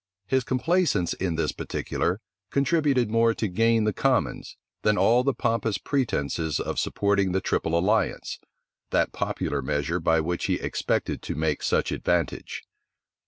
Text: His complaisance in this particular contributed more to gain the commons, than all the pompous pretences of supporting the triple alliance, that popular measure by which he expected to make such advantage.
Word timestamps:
His 0.25 0.43
complaisance 0.43 1.13
in 1.13 1.35
this 1.35 1.51
particular 1.51 2.21
contributed 2.49 3.11
more 3.11 3.35
to 3.35 3.47
gain 3.47 3.83
the 3.83 3.93
commons, 3.93 4.57
than 4.81 4.97
all 4.97 5.23
the 5.23 5.31
pompous 5.35 5.77
pretences 5.77 6.59
of 6.59 6.79
supporting 6.79 7.33
the 7.33 7.39
triple 7.39 7.77
alliance, 7.77 8.39
that 8.89 9.11
popular 9.11 9.61
measure 9.61 9.99
by 9.99 10.19
which 10.19 10.45
he 10.45 10.55
expected 10.55 11.21
to 11.21 11.35
make 11.35 11.61
such 11.61 11.91
advantage. 11.91 12.63